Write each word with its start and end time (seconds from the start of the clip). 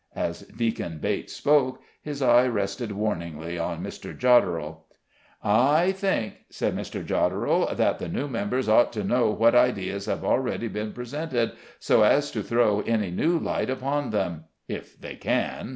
As 0.15 0.39
Deacon 0.57 0.97
Bates 0.97 1.31
spoke, 1.31 1.79
his 2.01 2.23
eye 2.23 2.47
rested 2.47 2.91
warningly 2.91 3.59
on 3.59 3.83
Mr. 3.83 4.17
Jodderel. 4.17 4.85
"I 5.43 5.91
think," 5.91 6.37
said 6.49 6.75
Mr. 6.75 7.05
Jodderel, 7.05 7.67
"that 7.77 7.99
the 7.99 8.07
new 8.07 8.27
members 8.27 8.67
ought 8.67 8.91
to 8.93 9.03
know 9.03 9.29
what 9.29 9.53
ideas 9.53 10.07
have 10.07 10.25
already 10.25 10.69
been 10.69 10.91
presented, 10.91 11.51
so 11.77 12.01
as 12.01 12.31
to 12.31 12.41
throw 12.41 12.79
any 12.81 13.11
new 13.11 13.37
light 13.37 13.69
upon 13.69 14.09
them, 14.09 14.45
if 14.67 14.99
they 14.99 15.15
can. 15.17 15.69